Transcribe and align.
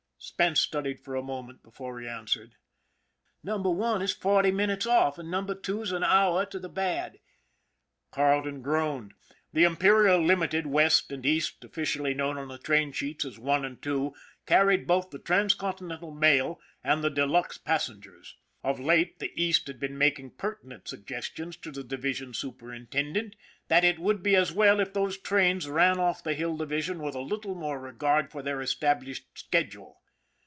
Spence 0.23 0.59
studied 0.61 0.99
for 0.99 1.15
a 1.15 1.23
moment 1.23 1.63
before 1.63 1.99
he 1.99 2.07
answered:" 2.07 2.53
Number 3.43 3.71
One 3.71 4.03
is 4.03 4.13
forty 4.13 4.51
minutes 4.51 4.85
off, 4.85 5.17
and 5.17 5.31
Number 5.31 5.55
Two's 5.55 5.91
an 5.91 6.03
hour 6.03 6.45
to 6.45 6.59
the 6.59 6.69
bad." 6.69 7.17
Carleton 8.11 8.61
groaned. 8.61 9.15
The 9.51 9.63
Imperial 9.63 10.23
Limited 10.23 10.67
West 10.67 11.11
and 11.11 11.25
East, 11.25 11.63
officially 11.63 12.13
known 12.13 12.37
on 12.37 12.49
the 12.49 12.59
train 12.59 12.91
sheets 12.91 13.25
as 13.25 13.39
One 13.39 13.65
and 13.65 13.81
Two, 13.81 14.13
carried 14.45 14.85
both 14.85 15.09
the 15.09 15.17
transcontinental 15.17 16.11
mail 16.11 16.59
and 16.83 17.03
the 17.03 17.09
de 17.09 17.25
luxe 17.25 17.57
passengers. 17.57 18.35
Of 18.63 18.79
late 18.79 19.17
the 19.17 19.33
East 19.35 19.65
had 19.65 19.79
been 19.79 19.97
making 19.97 20.35
pertinent 20.37 20.87
suggestions 20.87 21.57
to 21.57 21.71
the 21.71 21.83
Division 21.83 22.35
Superintendent 22.35 23.35
that 23.69 23.83
it 23.83 23.97
would 23.97 24.21
be 24.21 24.35
as 24.35 24.51
well 24.51 24.79
if 24.79 24.93
those 24.93 25.17
trains 25.17 25.67
ran 25.67 25.99
off 25.99 26.23
the 26.23 26.35
Hill 26.35 26.57
Division 26.57 27.01
with 27.01 27.15
a 27.15 27.21
little 27.21 27.55
more 27.55 27.79
regard 27.79 28.29
for 28.29 28.43
their 28.43 28.61
established 28.61 29.25
schedule. 29.33 29.97